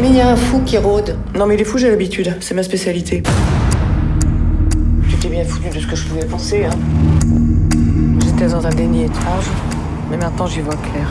[0.00, 1.16] Mais il y a un fou qui rôde.
[1.34, 3.22] Non mais les fous j'ai l'habitude, c'est ma spécialité.
[5.08, 6.76] Tu t'es bien foutu de ce que je pouvais penser, hein
[8.24, 9.46] J'étais dans un déni étrange,
[10.10, 11.10] mais maintenant j'y vois clair.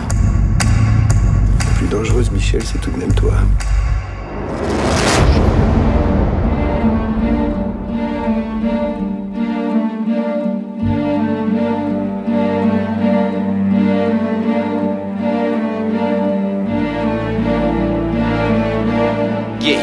[1.59, 3.33] La plus dangereuse, Michel, c'est tout de même toi.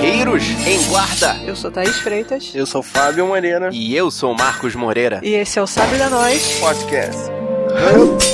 [0.00, 1.36] Guerreiros em Guarda.
[1.46, 2.50] Eu sou Thaís Freitas.
[2.54, 3.71] Eu sou Fábio Moreira.
[3.72, 5.20] E eu sou Marcos Moreira.
[5.22, 8.33] E esse é o Sabe da Nós Podcast.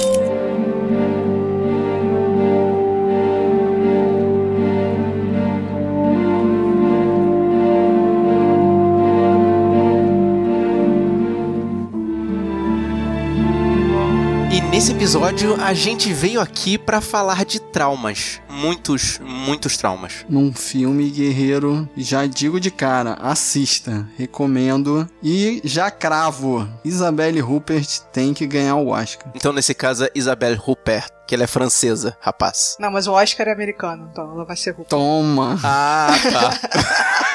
[15.10, 18.40] Episódio a gente veio aqui pra falar de traumas.
[18.48, 20.24] Muitos, muitos traumas.
[20.28, 26.68] Num filme guerreiro, já digo de cara, assista, recomendo e já cravo.
[26.84, 29.32] Isabelle Rupert tem que ganhar o Oscar.
[29.34, 32.76] Então nesse caso é Isabelle Rupert, que ela é francesa, rapaz.
[32.78, 34.88] Não, mas o Oscar é americano, então ela vai ser Hulk.
[34.88, 35.58] Toma.
[35.64, 37.20] Ah, tá.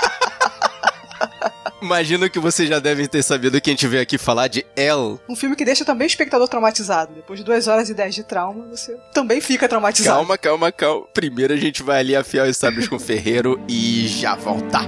[1.82, 5.20] Imagino que você já deve ter sabido que a gente veio aqui falar de Elle.
[5.30, 7.14] Um filme que deixa também o espectador traumatizado.
[7.14, 10.18] Depois de 2 horas e 10 de trauma, você também fica traumatizado.
[10.18, 11.08] Calma, calma, calma.
[11.14, 14.88] Primeiro a gente vai ali afiar os sábios com o ferreiro e já voltar.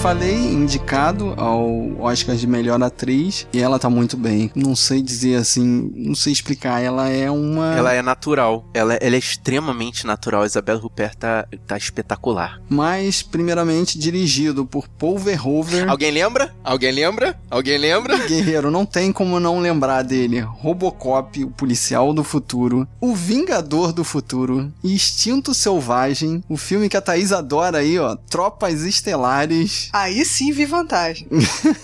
[0.00, 4.50] Falei, indicado ao Oscar de melhor atriz e ela tá muito bem.
[4.54, 6.80] Não sei dizer assim, não sei explicar.
[6.80, 7.76] Ela é uma.
[7.76, 8.64] Ela é natural.
[8.72, 10.46] Ela, ela é extremamente natural.
[10.46, 12.62] Isabelle Rupert tá, tá espetacular.
[12.66, 15.86] Mas, primeiramente, dirigido por Paul Verhoeven.
[15.86, 16.54] Alguém lembra?
[16.64, 17.38] Alguém lembra?
[17.50, 18.16] Alguém lembra?
[18.26, 20.40] Guerreiro, não tem como não lembrar dele.
[20.40, 27.02] Robocop, o policial do futuro, o Vingador do futuro, Instinto Selvagem, o filme que a
[27.02, 29.89] Thaís adora aí, ó, Tropas Estelares.
[29.92, 31.26] Aí sim vi vantagem.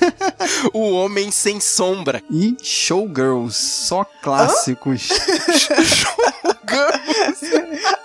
[0.73, 2.23] o Homem Sem Sombra.
[2.31, 5.09] E Showgirls, só clássicos.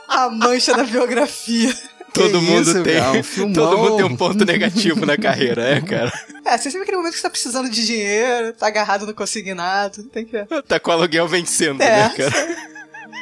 [0.07, 1.73] A mancha da biografia.
[2.13, 2.99] Todo Que mundo isso, tem.
[2.99, 3.17] cara,
[3.47, 6.11] um todo mundo tem um ponto negativo na carreira, é, cara.
[6.43, 10.03] É, você sempre aquele momento que você tá precisando de dinheiro, tá agarrado no consignado,
[10.03, 10.37] tem que...
[10.67, 12.09] Tá com o aluguel vencendo, É.
[12.09, 12.60] né, cara?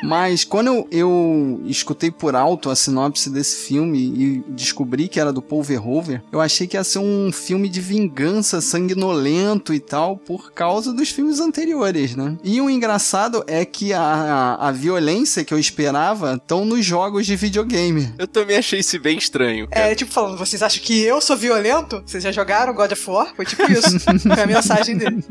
[0.04, 5.34] Mas quando eu, eu escutei por alto a sinopse desse filme e descobri que era
[5.34, 10.18] do Paul Verhoeven, eu achei que ia ser um filme de vingança sanguinolento e tal,
[10.18, 12.38] por causa dos filmes anteriores, né?
[12.44, 17.25] E o engraçado é que a, a, a violência que eu esperava estão nos jogos
[17.25, 18.13] de videogame.
[18.18, 19.68] Eu também achei isso bem estranho.
[19.72, 22.01] É, tipo falando, vocês acham que eu sou violento?
[22.06, 23.34] Vocês já jogaram God of War?
[23.36, 24.00] Foi tipo isso.
[24.00, 25.24] Foi a mensagem dele.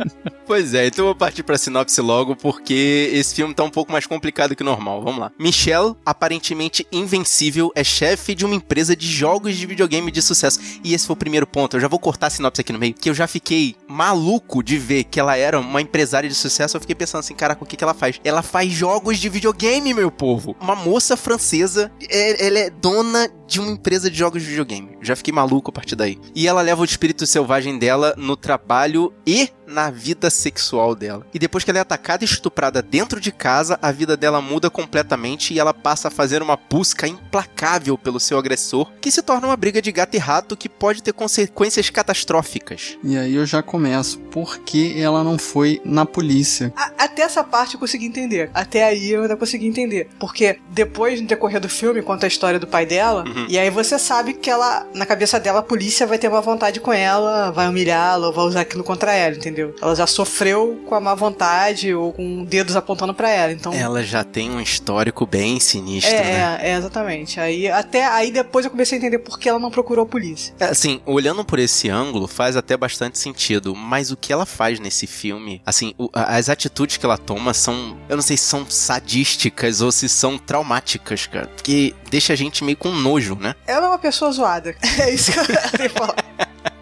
[0.46, 3.92] Pois é, então eu vou partir pra sinopse logo, porque esse filme tá um pouco
[3.92, 5.00] mais complicado que normal.
[5.02, 5.32] Vamos lá.
[5.38, 10.58] Michelle, aparentemente invencível, é chefe de uma empresa de jogos de videogame de sucesso.
[10.82, 11.76] E esse foi o primeiro ponto.
[11.76, 14.76] Eu já vou cortar a sinopse aqui no meio, que eu já fiquei maluco de
[14.76, 16.76] ver que ela era uma empresária de sucesso.
[16.76, 18.20] Eu fiquei pensando assim, caraca, o que, que ela faz?
[18.24, 20.56] Ela faz jogos de videogame, meu povo.
[20.60, 24.98] Uma moça francesa, é, ela é dona de uma empresa de jogos de videogame.
[25.00, 26.18] Já fiquei maluco a partir daí.
[26.34, 31.26] E ela leva o espírito selvagem dela no trabalho e na vida sexual dela.
[31.32, 34.70] E depois que ela é atacada e estuprada dentro de casa, a vida dela muda
[34.70, 39.46] completamente e ela passa a fazer uma busca implacável pelo seu agressor, que se torna
[39.46, 42.96] uma briga de gato e rato que pode ter consequências catastróficas.
[43.04, 44.18] E aí eu já começo.
[44.30, 46.72] Por que ela não foi na polícia?
[46.76, 48.50] A- até essa parte eu consegui entender.
[48.54, 50.08] Até aí eu ainda consegui entender.
[50.18, 53.24] Porque depois, no decorrer do filme, conta a história do pai dela.
[53.48, 56.80] E aí você sabe que ela, na cabeça dela, a polícia vai ter má vontade
[56.80, 59.57] com ela, vai humilhá-la, ou vai usar aquilo contra ela, entendeu?
[59.80, 63.52] Ela já sofreu com a má vontade ou com dedos apontando pra ela.
[63.52, 63.72] Então.
[63.72, 66.58] Ela já tem um histórico bem sinistro, É, né?
[66.62, 67.40] é, é, exatamente.
[67.40, 70.54] Aí até aí depois eu comecei a entender por que ela não procurou a polícia.
[70.60, 73.74] É, Assim, olhando por esse ângulo, faz até bastante sentido.
[73.74, 77.96] Mas o que ela faz nesse filme, assim, o- as atitudes que ela toma são.
[78.08, 81.46] Eu não sei se são sadísticas ou se são traumáticas, cara.
[81.46, 83.54] Porque deixa a gente meio com nojo, né?
[83.66, 84.74] Ela é uma pessoa zoada.
[84.98, 86.16] É isso que eu tenho que falar.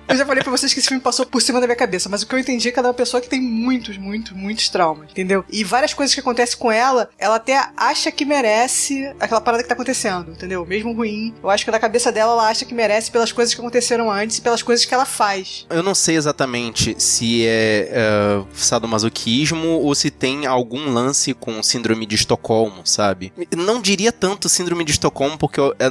[0.09, 2.23] Eu já falei pra vocês que esse filme passou por cima da minha cabeça, mas
[2.23, 4.69] o que eu entendi é que ela é uma pessoa que tem muitos, muitos, muitos
[4.69, 5.45] traumas, entendeu?
[5.51, 9.69] E várias coisas que acontecem com ela, ela até acha que merece aquela parada que
[9.69, 10.65] tá acontecendo, entendeu?
[10.65, 13.61] Mesmo ruim, eu acho que na cabeça dela ela acha que merece pelas coisas que
[13.61, 15.67] aconteceram antes e pelas coisas que ela faz.
[15.71, 22.07] Eu não sei exatamente se é, é sadomasoquismo ou se tem algum lance com síndrome
[22.07, 23.33] de Estocolmo, sabe?
[23.57, 25.87] Não diria tanto síndrome de Estocolmo porque eu- é,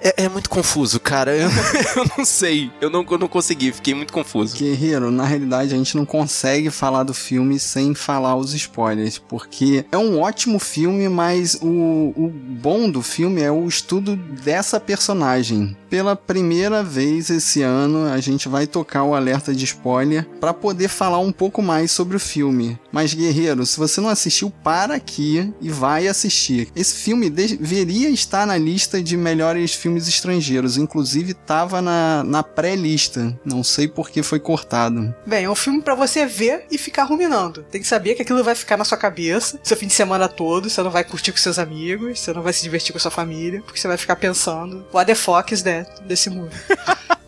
[0.00, 1.34] é- é muito confuso, cara.
[1.36, 1.48] Eu,
[1.96, 2.70] eu não sei.
[2.80, 4.56] Eu não, eu não consegui, fiquei muito confuso.
[4.56, 9.86] Guerreiro, na realidade a gente não consegue falar do filme sem falar os spoilers, porque
[9.90, 15.74] é um ótimo filme, mas o, o bom do filme é o estudo dessa personagem.
[15.88, 20.88] Pela primeira vez esse ano, a gente vai tocar o alerta de spoiler para poder
[20.88, 22.78] falar um pouco mais sobre o filme.
[22.92, 26.68] Mas, Guerreiro, se você não assistiu, para aqui e vai assistir.
[26.76, 33.37] Esse filme deveria estar na lista de melhores filmes estrangeiros, inclusive estava na, na pré-lista.
[33.44, 35.14] Não sei por que foi cortado.
[35.26, 37.64] Bem, é um filme pra você ver e ficar ruminando.
[37.70, 40.68] Tem que saber que aquilo vai ficar na sua cabeça, seu fim de semana todo,
[40.68, 43.62] você não vai curtir com seus amigos, você não vai se divertir com sua família,
[43.62, 46.56] porque você vai ficar pensando, what the fuck is that, desse movie.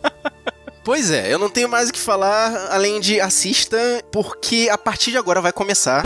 [0.83, 3.77] Pois é, eu não tenho mais o que falar além de assista,
[4.11, 6.03] porque a partir de agora vai começar.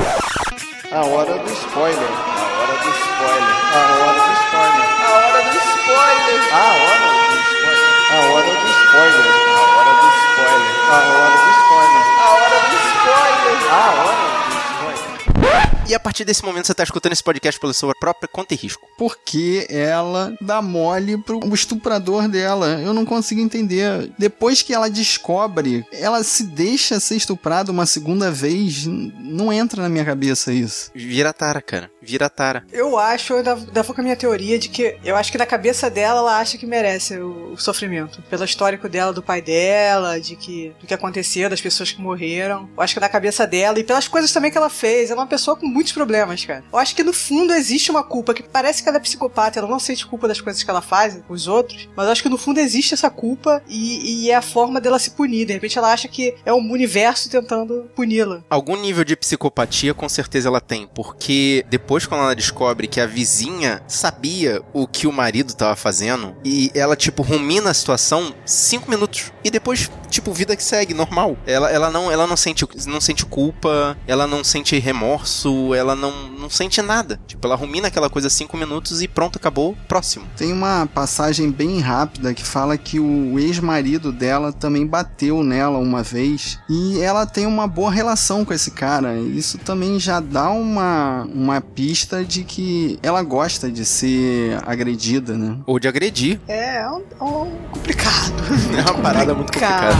[0.91, 1.97] A hora do spoiler.
[1.97, 3.55] A hora do spoiler.
[3.71, 4.85] A hora do spoiler.
[5.01, 6.05] A hora do spoiler.
[6.05, 8.11] A hora do spoiler.
[8.11, 9.27] A hora do spoiler.
[9.47, 10.74] A hora do spoiler.
[10.87, 12.03] A hora do spoiler.
[12.19, 13.71] A hora do spoiler.
[13.71, 15.85] A hora do spoiler.
[15.87, 18.57] E a partir desse momento você tá escutando esse podcast pela sua própria conta e
[18.57, 18.87] risco.
[18.97, 22.81] Porque ela dá mole pro estuprador dela.
[22.81, 24.11] Eu não consigo entender.
[24.17, 28.85] Depois que ela descobre, ela se deixa ser estuprada uma segunda vez.
[28.85, 30.91] Não entra na minha cabeça isso.
[30.95, 31.91] Vira tara, cara.
[32.05, 32.63] Vira tara.
[32.71, 35.45] Eu acho, eu ainda, vou com a minha teoria de que eu acho que na
[35.45, 38.21] cabeça dela ela acha que merece o, o sofrimento.
[38.29, 42.69] Pelo histórico dela, do pai dela, de que do que aconteceu, das pessoas que morreram.
[42.75, 45.09] Eu acho que na cabeça dela e pelas coisas também que ela fez.
[45.09, 46.63] Ela é uma pessoa com muitos problemas, cara.
[46.71, 49.67] Eu acho que no fundo existe uma culpa, que parece que ela é psicopata, ela
[49.67, 52.29] não sente culpa das coisas que ela faz com os outros, mas eu acho que
[52.29, 55.45] no fundo existe essa culpa e, e é a forma dela se punir.
[55.45, 58.43] De repente ela acha que é o universo tentando puni-la.
[58.49, 63.05] Algum nível de psicopatia com certeza ela tem, porque depois quando ela descobre que a
[63.05, 68.89] vizinha sabia o que o marido tava fazendo e ela tipo rumina a situação cinco
[68.89, 71.37] minutos e depois tipo vida que segue normal.
[71.45, 76.11] Ela, ela não ela não sente não sente culpa, ela não sente remorso, ela não
[76.29, 77.19] não sente nada.
[77.27, 80.25] Tipo ela rumina aquela coisa cinco minutos e pronto acabou próximo.
[80.35, 86.01] Tem uma passagem bem rápida que fala que o ex-marido dela também bateu nela uma
[86.01, 89.17] vez e ela tem uma boa relação com esse cara.
[89.19, 91.84] Isso também já dá uma, uma pista
[92.23, 95.57] de que ela gosta de ser agredida, né?
[95.65, 96.39] Ou de agredir.
[96.47, 98.35] É, é um, é um complicado.
[98.75, 99.95] É uma parada muito complicada.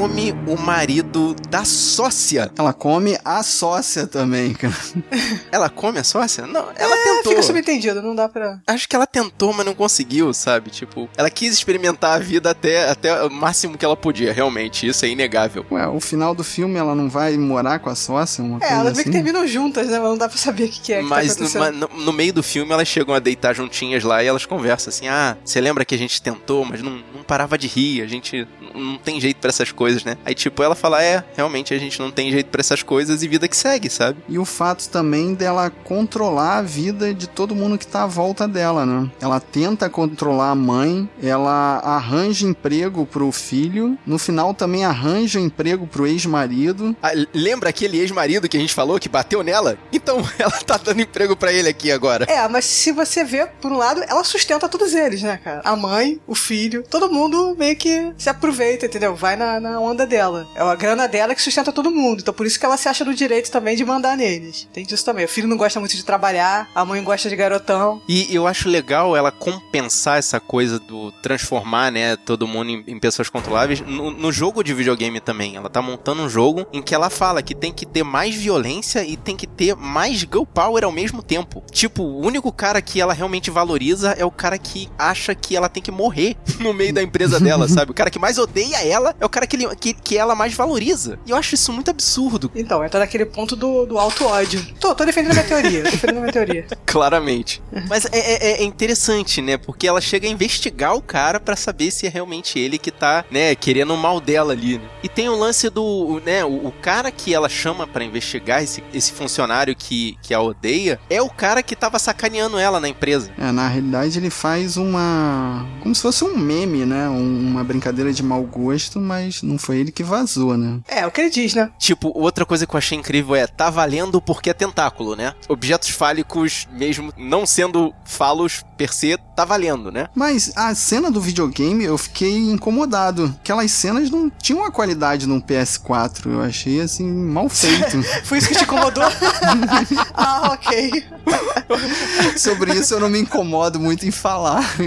[0.00, 2.50] Come o marido da sócia.
[2.58, 4.72] Ela come a sócia também, cara.
[5.52, 6.46] Ela come a sócia?
[6.46, 7.32] Não, ela É, tentou.
[7.32, 8.60] fica subentendido, não dá pra.
[8.66, 10.70] Acho que ela tentou, mas não conseguiu, sabe?
[10.70, 14.86] Tipo, ela quis experimentar a vida até, até o máximo que ela podia, realmente.
[14.86, 15.66] Isso é inegável.
[15.70, 18.42] Ué, o final do filme ela não vai morar com a sócia?
[18.42, 19.02] Uma É, coisa elas meio assim?
[19.04, 19.98] que terminam juntas, né?
[19.98, 21.60] Mas não dá pra saber o que, que é que Mas tá no, acontecendo.
[21.88, 24.88] ma- no- no meio do filme elas chegam a deitar juntinhas lá e elas conversam
[24.88, 28.06] assim: Ah, você lembra que a gente tentou, mas não, não parava de rir, a
[28.06, 30.16] gente não, tem jeito pra essas coisas, né?
[30.24, 33.28] Aí tipo, ela fala: É, realmente a gente não tem jeito pra essas coisas e
[33.28, 34.18] vida que segue, sabe?
[34.28, 38.46] E o fato também dela controlar a vida de todo mundo que tá à volta
[38.46, 39.10] dela, né?
[39.20, 45.86] Ela tenta controlar a mãe, ela arranja emprego pro filho, no final também arranja emprego
[45.86, 46.96] pro ex-marido.
[47.02, 49.78] Ah, lembra aquele ex-marido que a gente falou que bateu nela?
[49.92, 52.24] Então, ela tá dando emprego pra ele aqui agora.
[52.28, 55.60] É, mas se você vê, por um lado, ela sustenta todos eles, né, cara?
[55.64, 59.14] A mãe, o filho, todo mundo meio que se aproveita, entendeu?
[59.14, 60.46] Vai na, na onda dela.
[60.54, 62.20] É a grana dela que sustenta todo mundo.
[62.20, 64.68] Então por isso que ela se acha no direito também de mandar neles.
[64.72, 65.24] Tem disso também.
[65.24, 68.00] O filho não gosta muito de trabalhar, a mãe gosta de garotão.
[68.08, 72.98] E eu acho legal ela compensar essa coisa do transformar, né, todo mundo em, em
[72.98, 75.56] pessoas controláveis no, no jogo de videogame também.
[75.56, 79.04] Ela tá montando um jogo em que ela fala que tem que ter mais violência
[79.04, 81.62] e tem que ter mais girl power ao mesmo tempo.
[81.70, 85.68] Tipo, o único cara que ela realmente valoriza é o cara que acha que ela
[85.68, 87.90] tem que morrer no meio da empresa dela, sabe?
[87.90, 90.52] O cara que mais odeia ela é o cara que, ele- que, que ela mais
[90.54, 91.18] valoriza.
[91.26, 94.64] E eu acho isso muito absurdo, Então, entra naquele ponto do, do auto-ódio.
[94.80, 95.82] Tô, tô defendendo a minha teoria.
[95.84, 96.66] tô defendendo a minha teoria.
[96.84, 97.62] Claramente.
[97.88, 99.56] Mas é, é- é interessante, né?
[99.56, 103.24] Porque ela chega a investigar o cara pra saber se é realmente ele que tá,
[103.30, 104.78] né, querendo o mal dela ali.
[104.78, 104.84] né?
[105.02, 108.82] E tem o lance do, né, o, o cara que ela chama pra investigar, esse,
[108.92, 113.30] esse funcionário que, que a odeia, é o cara que tava sacaneando ela na empresa.
[113.38, 115.66] É, na realidade ele faz uma.
[115.82, 117.08] como se fosse um meme, né?
[117.08, 120.80] Um- uma brincadeira de mau gosto, mas não foi ele que vazou, né?
[120.88, 121.70] É, o que ele diz, né?
[121.78, 125.34] Tipo, outra coisa que eu achei incrível é, tá valendo porque é tentáculo, né?
[125.48, 130.08] Objetos fálicos, mesmo não sendo falos per se, tá valendo, né?
[130.14, 133.34] Mas a cena do videogame eu fiquei incomodado.
[133.40, 136.26] Aquelas cenas não tinham a qualidade num PS4.
[136.26, 138.02] Eu achei assim, mal feito.
[138.24, 139.04] Foi isso que te incomodou?
[140.14, 141.04] ah, ok.
[142.36, 144.64] Sobre isso eu não me incomodo muito em falar.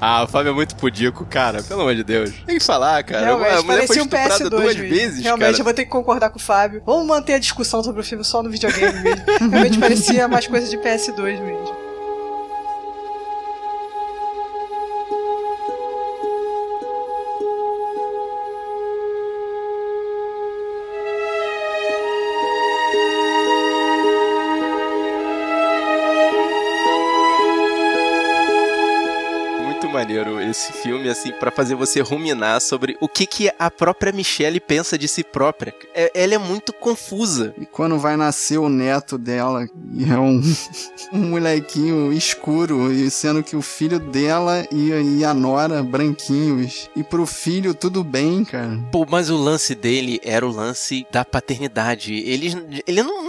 [0.00, 1.62] Ah, o Fábio é muito pudico, cara.
[1.62, 2.30] Pelo amor de Deus.
[2.46, 3.24] Tem que falar, cara.
[3.24, 4.88] Realmente, a mulher foi parecia um estuprada PS2 duas mesmo.
[4.90, 5.60] vezes, Realmente, cara.
[5.60, 6.82] eu vou ter que concordar com o Fábio.
[6.84, 9.24] Vamos manter a discussão sobre o filme só no videogame mesmo.
[9.50, 11.63] Realmente parecia mais coisa de PS2 mesmo.
[30.54, 34.96] Esse filme, assim, pra fazer você ruminar sobre o que, que a própria Michelle pensa
[34.96, 35.74] de si própria.
[35.92, 37.52] É- ela é muito confusa.
[37.60, 40.40] E quando vai nascer o neto dela, e é um,
[41.12, 46.88] um molequinho escuro, e sendo que o filho dela e, e a Nora branquinhos.
[46.94, 48.78] E pro filho tudo bem, cara.
[48.92, 52.14] Pô, mas o lance dele era o lance da paternidade.
[52.14, 53.23] Ele, ele não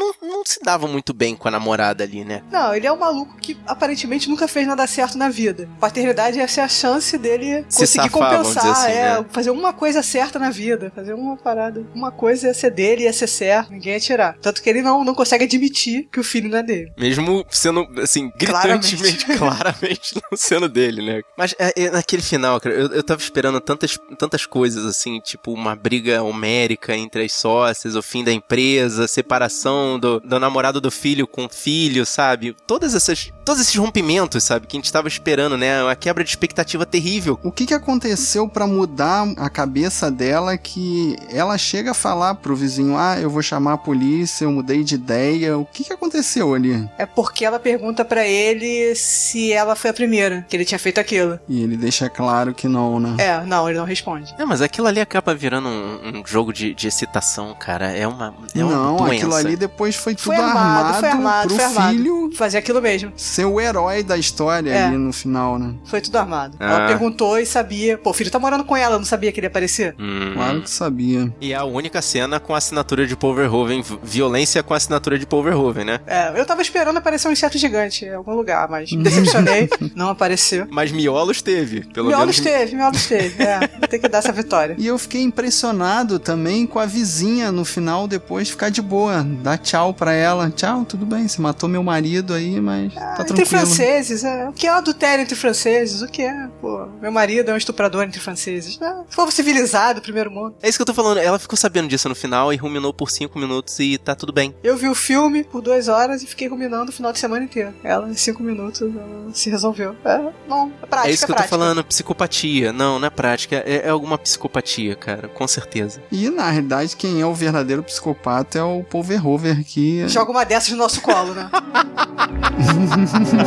[0.45, 2.43] se dava muito bem com a namorada ali, né?
[2.51, 5.67] Não, ele é um maluco que aparentemente nunca fez nada certo na vida.
[5.79, 9.25] Paternidade ia ser a chance dele Se conseguir safar, compensar, assim, é, né?
[9.31, 11.85] fazer uma coisa certa na vida, fazer uma parada.
[11.93, 14.37] Uma coisa ia ser dele, ia ser certo, ninguém ia tirar.
[14.41, 16.91] Tanto que ele não, não consegue admitir que o filho não é dele.
[16.97, 21.21] Mesmo sendo, assim, gritantemente, claramente, não sendo dele, né?
[21.37, 25.51] Mas é, é, naquele final, cara, eu, eu tava esperando tantas, tantas coisas, assim, tipo
[25.51, 30.91] uma briga homérica entre as sócias, o fim da empresa, separação do, do namorado do
[30.91, 32.55] filho com filho, sabe?
[32.67, 34.65] Todas essas, todos esses rompimentos, sabe?
[34.67, 35.83] Que a gente tava esperando, né?
[35.83, 37.39] Uma quebra de expectativa terrível.
[37.43, 42.55] O que que aconteceu pra mudar a cabeça dela que ela chega a falar pro
[42.55, 45.57] vizinho: "Ah, eu vou chamar a polícia, eu mudei de ideia".
[45.57, 46.89] O que que aconteceu ali?
[46.97, 50.99] É porque ela pergunta pra ele se ela foi a primeira que ele tinha feito
[50.99, 51.39] aquilo.
[51.47, 53.15] E ele deixa claro que não, né?
[53.19, 54.33] É, não, ele não responde.
[54.39, 57.91] Não, mas aquilo ali acaba virando um, um jogo de, de excitação, cara.
[57.91, 59.15] É uma, é não, uma doença.
[59.15, 61.95] aquilo ali depois foi tudo Foi armado, foi armado, pro foi armado.
[61.95, 63.13] filho Fazer aquilo mesmo.
[63.35, 64.85] Ser o herói da história É.
[64.85, 65.73] ali no final, né?
[65.85, 66.55] Foi tudo armado.
[66.59, 66.65] Ah.
[66.65, 67.97] Ela perguntou e sabia.
[67.97, 69.93] Pô, o filho tá morando com ela, não sabia que ele ia aparecer?
[69.99, 70.31] Hum.
[70.33, 71.33] Claro que sabia.
[71.41, 75.19] E é a única cena com a assinatura de Paul Verhoeven, violência com a assinatura
[75.19, 75.99] de Paul Verhoeven, né?
[76.07, 80.09] É, eu tava esperando aparecer um inseto gigante em algum lugar, mas me decepcionei, não
[80.09, 80.65] apareceu.
[80.71, 82.39] Mas Miolos teve, pelo Miolos menos.
[82.39, 83.43] teve, Miolos teve.
[83.43, 84.75] É, tem que dar essa vitória.
[84.77, 89.57] E eu fiquei impressionado também com a vizinha no final depois ficar de boa, dar
[89.57, 90.49] tchau pra ela.
[90.49, 91.95] Tchau, tudo bem, você matou meu marido.
[91.95, 93.65] marido aí, mas tá entre tranquilo.
[93.65, 94.49] franceses, é.
[94.49, 96.01] O que é o adultério entre franceses?
[96.01, 96.47] O que é?
[96.61, 98.79] Pô, meu marido é um estuprador entre franceses.
[98.81, 100.55] É, povo civilizado, primeiro mundo.
[100.61, 101.17] É isso que eu tô falando.
[101.17, 104.55] Ela ficou sabendo disso no final e ruminou por cinco minutos e tá tudo bem.
[104.63, 107.73] Eu vi o filme por duas horas e fiquei ruminando o final de semana inteiro.
[107.83, 109.95] Ela, em cinco minutos, ela se resolveu.
[110.05, 110.17] É,
[110.47, 111.57] não, é prática, é isso que eu tô prática.
[111.57, 112.71] falando, psicopatia.
[112.71, 113.63] Não, não é prática.
[113.65, 116.01] É, é alguma psicopatia, cara, com certeza.
[116.11, 120.07] E na realidade, quem é o verdadeiro psicopata é o Paul Verhoeven, que.
[120.07, 121.49] Joga uma dessas no nosso colo, né?
[122.63, 123.37] そう、そう、そ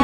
[0.00, 0.03] う、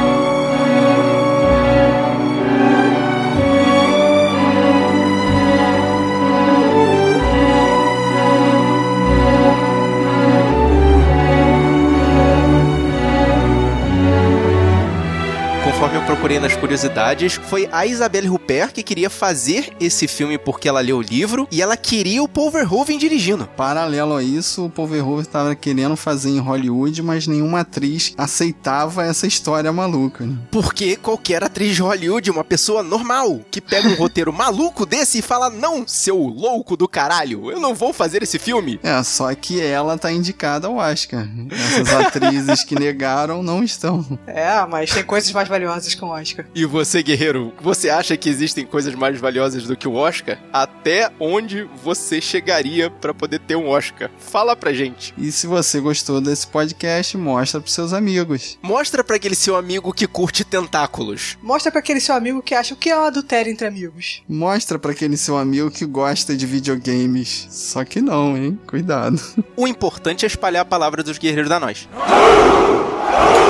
[15.81, 20.69] Conforme eu procurei nas curiosidades, foi a Isabelle Huppert que queria fazer esse filme porque
[20.69, 23.47] ela leu o livro e ela queria o Paul Verhoeven dirigindo.
[23.57, 29.03] Paralelo a isso, o Paul Verhoeven estava querendo fazer em Hollywood, mas nenhuma atriz aceitava
[29.03, 30.23] essa história maluca.
[30.23, 30.37] Né?
[30.51, 35.23] Porque qualquer atriz de Hollywood, uma pessoa normal, que pega um roteiro maluco desse e
[35.23, 38.79] fala: Não, seu louco do caralho, eu não vou fazer esse filme.
[38.83, 41.27] É, só que ela tá indicada ao Oscar.
[41.49, 44.05] Essas atrizes que negaram não estão.
[44.27, 46.45] É, mas tem coisas mais valiosas que o Oscar.
[46.53, 50.37] E você, guerreiro, você acha que existem coisas mais valiosas do que o Oscar?
[50.51, 54.09] Até onde você chegaria para poder ter um Oscar?
[54.17, 55.13] Fala pra gente.
[55.17, 58.57] E se você gostou desse podcast, mostra pros seus amigos.
[58.61, 61.37] Mostra pra aquele seu amigo que curte tentáculos.
[61.41, 64.21] Mostra pra aquele seu amigo que acha o que é o adultério entre amigos.
[64.27, 67.47] Mostra pra aquele seu amigo que gosta de videogames.
[67.49, 68.59] Só que não, hein?
[68.67, 69.21] Cuidado.
[69.55, 71.87] O importante é espalhar a palavra dos guerreiros da nós.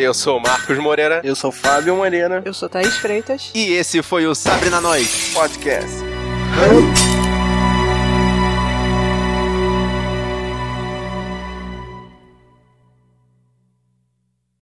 [0.00, 2.40] Eu sou o Marcos Moreira Eu sou Fábio Moreira.
[2.42, 3.50] Eu sou Thaís Freitas.
[3.54, 5.30] e esse foi o Sabre na Nós.
[5.34, 6.00] Podcast.